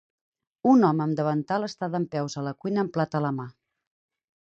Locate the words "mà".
3.41-3.51